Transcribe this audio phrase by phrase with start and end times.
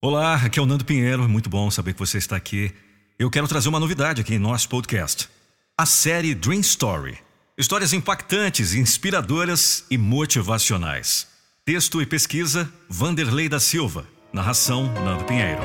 [0.00, 2.72] Olá, aqui é o Nando Pinheiro, muito bom saber que você está aqui.
[3.18, 5.28] Eu quero trazer uma novidade aqui em nosso podcast.
[5.76, 7.18] A série Dream Story.
[7.58, 11.26] Histórias impactantes, inspiradoras e motivacionais.
[11.64, 14.06] Texto e pesquisa, Vanderlei da Silva.
[14.32, 15.62] Narração, Nando Pinheiro.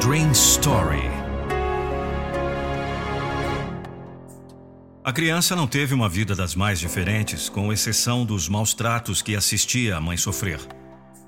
[0.00, 1.02] Dream Story.
[5.02, 9.34] A criança não teve uma vida das mais diferentes, com exceção dos maus tratos que
[9.34, 10.60] assistia a mãe sofrer.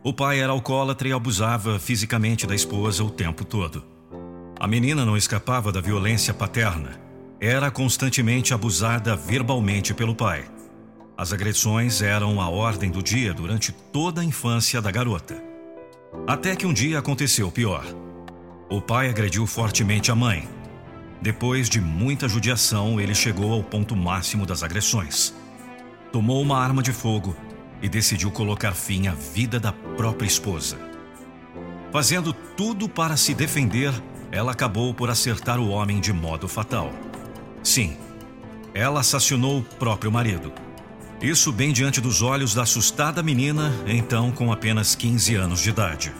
[0.04, 3.84] O pai era alcoólatra e abusava fisicamente da esposa o tempo todo.
[4.58, 7.00] A menina não escapava da violência paterna.
[7.40, 10.44] Era constantemente abusada verbalmente pelo pai.
[11.16, 15.40] As agressões eram a ordem do dia durante toda a infância da garota.
[16.26, 17.84] Até que um dia aconteceu pior.
[18.68, 20.48] O pai agrediu fortemente a mãe.
[21.20, 25.32] Depois de muita judiação, ele chegou ao ponto máximo das agressões.
[26.10, 27.36] Tomou uma arma de fogo
[27.82, 30.78] e decidiu colocar fim à vida da própria esposa.
[31.90, 33.92] Fazendo tudo para se defender,
[34.30, 36.92] ela acabou por acertar o homem de modo fatal.
[37.62, 37.98] Sim,
[38.72, 40.52] ela assassinou o próprio marido.
[41.20, 46.12] Isso bem diante dos olhos da assustada menina, então com apenas 15 anos de idade.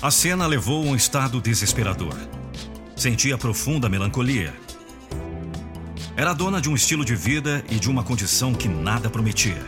[0.00, 2.14] A cena levou a um estado desesperador.
[2.94, 4.54] Sentia profunda melancolia
[6.18, 9.64] era dona de um estilo de vida e de uma condição que nada prometia.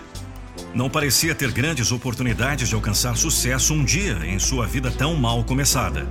[0.75, 5.45] Não parecia ter grandes oportunidades de alcançar sucesso um dia em sua vida tão mal
[5.45, 6.09] começada.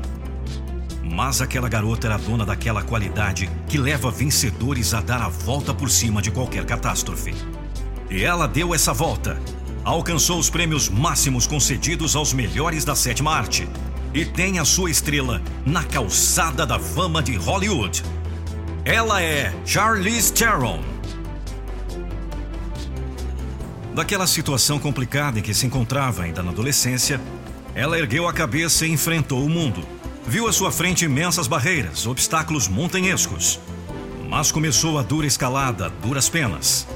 [1.04, 5.92] Mas aquela garota era dona daquela qualidade que leva vencedores a dar a volta por
[5.92, 7.36] cima de qualquer catástrofe.
[8.10, 9.38] E ela deu essa volta.
[9.84, 13.68] Alcançou os prêmios máximos concedidos aos melhores da sétima arte.
[14.14, 18.02] E tem a sua estrela na calçada da fama de Hollywood.
[18.86, 20.82] Ela é Charlize Theron.
[23.94, 27.20] Daquela situação complicada em que se encontrava ainda na adolescência,
[27.76, 29.86] ela ergueu a cabeça e enfrentou o mundo.
[30.26, 33.60] Viu à sua frente imensas barreiras, obstáculos montanhescos.
[34.30, 36.88] Mas começou a dura escalada, duras penas.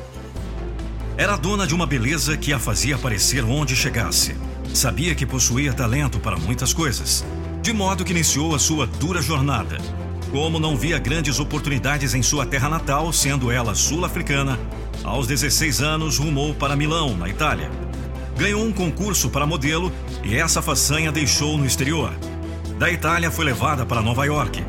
[1.17, 4.38] Era dona de uma beleza que a fazia aparecer onde chegasse.
[4.73, 7.25] Sabia que possuía talento para muitas coisas,
[7.61, 9.77] de modo que iniciou a sua dura jornada
[10.33, 14.59] como não via grandes oportunidades em sua terra natal, sendo ela sul-africana,
[15.03, 17.69] aos 16 anos rumou para Milão, na Itália.
[18.35, 22.11] Ganhou um concurso para modelo e essa façanha deixou no exterior.
[22.79, 24.66] Da Itália foi levada para Nova York,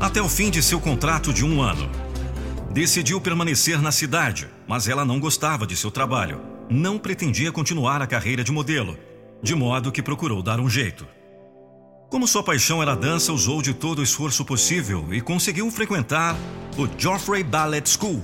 [0.00, 1.90] até o fim de seu contrato de um ano.
[2.70, 6.40] Decidiu permanecer na cidade, mas ela não gostava de seu trabalho.
[6.70, 8.96] Não pretendia continuar a carreira de modelo,
[9.42, 11.06] de modo que procurou dar um jeito.
[12.12, 16.36] Como sua paixão era dança, usou de todo o esforço possível e conseguiu frequentar
[16.76, 18.22] o Joffrey Ballet School.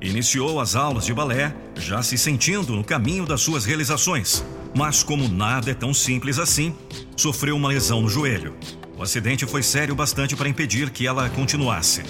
[0.00, 4.44] Iniciou as aulas de balé, já se sentindo no caminho das suas realizações.
[4.74, 6.74] Mas, como nada é tão simples assim,
[7.16, 8.52] sofreu uma lesão no joelho.
[8.98, 12.02] O acidente foi sério bastante para impedir que ela continuasse.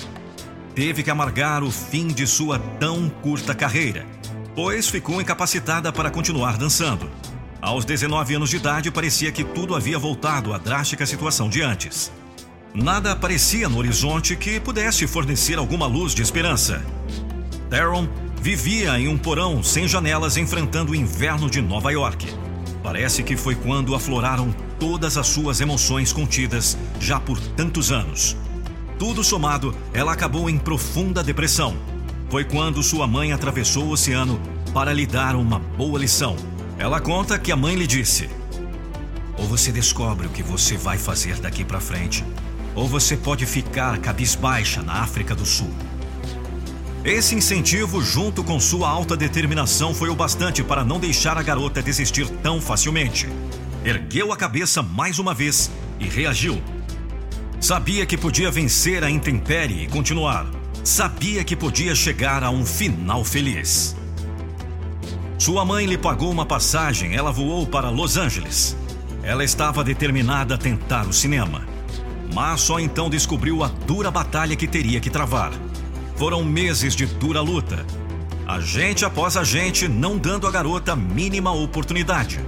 [0.75, 4.06] Teve que amargar o fim de sua tão curta carreira,
[4.54, 7.10] pois ficou incapacitada para continuar dançando.
[7.62, 12.10] Aos 19 anos de idade, parecia que tudo havia voltado à drástica situação de antes.
[12.75, 16.82] Nada aparecia no horizonte que pudesse fornecer alguma luz de esperança.
[17.69, 18.09] Darren
[18.41, 22.32] vivia em um porão sem janelas enfrentando o inverno de Nova York.
[22.82, 28.38] Parece que foi quando afloraram todas as suas emoções contidas já por tantos anos.
[28.99, 31.76] Tudo somado, ela acabou em profunda depressão.
[32.31, 34.41] Foi quando sua mãe atravessou o oceano
[34.72, 36.37] para lhe dar uma boa lição
[36.80, 38.30] ela conta que a mãe lhe disse:
[39.36, 42.24] Ou você descobre o que você vai fazer daqui para frente,
[42.74, 45.70] ou você pode ficar cabisbaixa na África do Sul.
[47.04, 51.82] Esse incentivo, junto com sua alta determinação, foi o bastante para não deixar a garota
[51.82, 53.28] desistir tão facilmente.
[53.84, 56.62] Ergueu a cabeça mais uma vez e reagiu.
[57.60, 60.46] Sabia que podia vencer a intempérie e continuar.
[60.82, 64.00] Sabia que podia chegar a um final feliz.
[65.40, 68.76] Sua mãe lhe pagou uma passagem, ela voou para Los Angeles.
[69.22, 71.66] Ela estava determinada a tentar o cinema.
[72.34, 75.50] Mas só então descobriu a dura batalha que teria que travar.
[76.14, 77.87] Foram meses de dura luta.
[78.46, 82.38] Agente após agente, não dando à garota mínima oportunidade.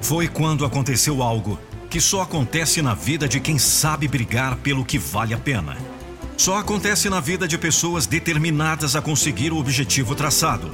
[0.00, 1.58] Foi quando aconteceu algo
[1.90, 5.76] que só acontece na vida de quem sabe brigar pelo que vale a pena.
[6.38, 10.72] Só acontece na vida de pessoas determinadas a conseguir o objetivo traçado.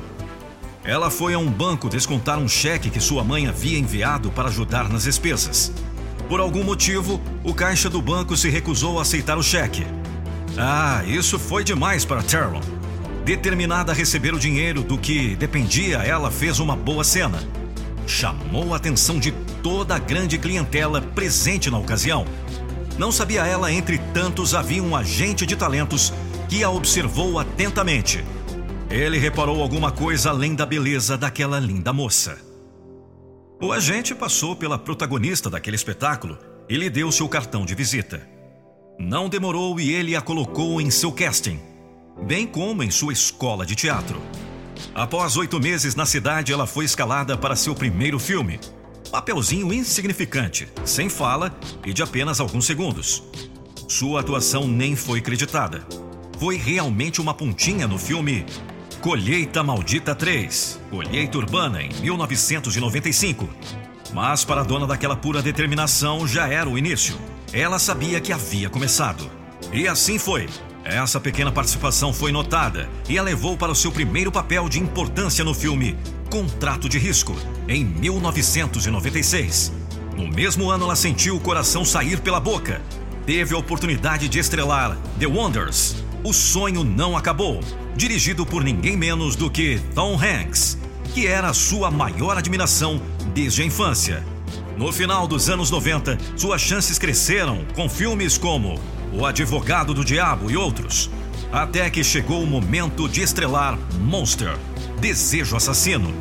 [0.85, 4.89] Ela foi a um banco descontar um cheque que sua mãe havia enviado para ajudar
[4.89, 5.73] nas despesas.
[6.29, 9.87] Por algum motivo, o caixa do banco se recusou a aceitar o cheque.
[10.59, 12.61] Ah, isso foi demais para Terrell.
[13.25, 17.39] Determinada a receber o dinheiro do que dependia, ela fez uma boa cena.
[18.05, 19.31] chamou a atenção de
[19.63, 22.27] toda a grande clientela presente na ocasião.
[22.99, 26.13] Não sabia ela, entre tantos, havia um agente de talentos
[26.49, 28.25] que a observou atentamente.
[28.93, 32.39] Ele reparou alguma coisa além da beleza daquela linda moça.
[33.59, 38.21] O agente passou pela protagonista daquele espetáculo e lhe deu seu cartão de visita.
[38.99, 41.59] Não demorou e ele a colocou em seu casting,
[42.27, 44.21] bem como em sua escola de teatro.
[44.95, 48.61] Após oito meses na cidade, ela foi escalada para seu primeiro filme.
[49.11, 53.23] Papelzinho insignificante, sem fala e de apenas alguns segundos.
[53.89, 55.83] Sua atuação nem foi creditada.
[56.39, 58.45] Foi realmente uma pontinha no filme
[59.03, 63.49] Colheita Maldita 3, Colheita Urbana, em 1995.
[64.15, 67.17] Mas para a dona daquela pura determinação já era o início.
[67.53, 69.29] Ela sabia que havia começado.
[69.73, 70.49] E assim foi.
[70.85, 75.45] Essa pequena participação foi notada e a levou para o seu primeiro papel de importância
[75.45, 75.99] no filme
[76.31, 77.35] Contrato de Risco,
[77.69, 79.73] em 1996.
[80.17, 82.81] No mesmo ano, ela sentiu o coração sair pela boca.
[83.27, 86.02] Teve a oportunidade de estrelar The Wonders.
[86.25, 87.59] O sonho não acabou,
[87.97, 90.79] dirigido por ninguém menos do que Tom Hanks,
[91.13, 93.03] que era sua maior admiração
[93.35, 94.25] desde a infância.
[94.77, 98.79] No final dos anos 90, suas chances cresceram com filmes como
[99.13, 101.11] O Advogado do Diabo e outros,
[101.53, 104.57] até que chegou o momento de estrelar Monster
[105.01, 106.15] Desejo Assassino.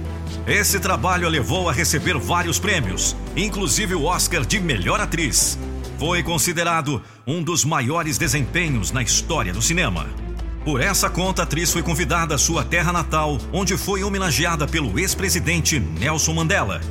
[0.47, 5.59] Esse trabalho a levou a receber vários prêmios, inclusive o Oscar de Melhor Atriz.
[6.01, 10.07] Foi considerado um dos maiores desempenhos na história do cinema.
[10.65, 14.97] Por essa conta, a atriz foi convidada à sua terra natal, onde foi homenageada pelo
[14.97, 16.81] ex-presidente Nelson Mandela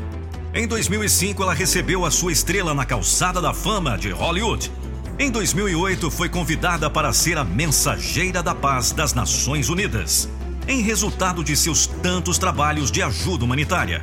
[0.52, 4.70] em 2005, ela recebeu a sua estrela na calçada da fama de Hollywood.
[5.16, 10.28] Em 2008, foi convidada para ser a mensageira da paz das Nações Unidas,
[10.66, 14.02] em resultado de seus tantos trabalhos de ajuda humanitária.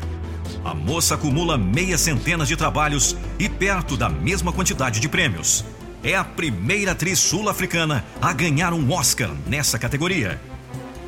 [0.68, 5.66] A moça acumula meia centena de trabalhos e perto da mesma quantidade de prêmios.
[6.04, 10.40] É a primeira atriz sul-africana a ganhar um Oscar nessa categoria.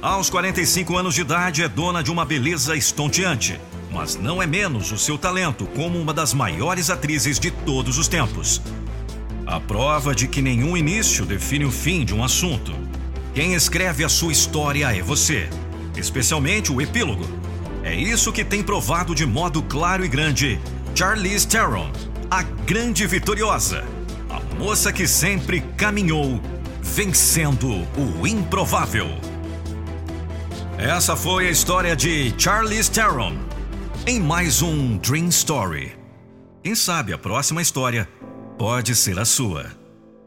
[0.02, 3.60] Aos 45 anos de idade, é dona de uma beleza estonteante
[3.92, 8.08] mas não é menos o seu talento como uma das maiores atrizes de todos os
[8.08, 8.62] tempos.
[9.46, 12.72] A prova de que nenhum início define o fim de um assunto.
[13.34, 15.50] Quem escreve a sua história é você,
[15.98, 17.26] especialmente o epílogo.
[17.90, 20.62] É isso que tem provado de modo claro e grande
[20.94, 21.92] Charlize Theron,
[22.30, 23.84] a grande vitoriosa,
[24.30, 26.40] a moça que sempre caminhou,
[26.84, 29.08] vencendo o improvável.
[30.78, 33.36] Essa foi a história de Charlize Theron
[34.06, 35.98] em mais um Dream Story.
[36.64, 38.08] Quem sabe a próxima história
[38.56, 39.66] pode ser a sua.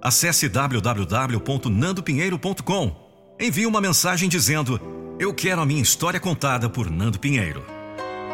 [0.02, 2.96] Acesse www.nandopinheiro.com.
[3.38, 4.80] Envie uma mensagem dizendo:
[5.22, 7.64] Eu quero a minha história contada por Nando Pinheiro.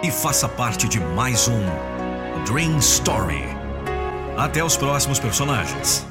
[0.02, 1.60] E faça parte de mais um
[2.50, 3.44] Dream Story.
[4.38, 6.07] Até os próximos personagens.